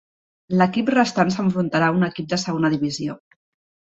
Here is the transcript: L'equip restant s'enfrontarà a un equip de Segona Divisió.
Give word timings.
L'equip 0.59 0.87
restant 0.93 1.33
s'enfrontarà 1.35 1.89
a 1.91 1.97
un 1.97 2.05
equip 2.07 2.31
de 2.31 2.39
Segona 2.45 2.73
Divisió. 2.77 3.19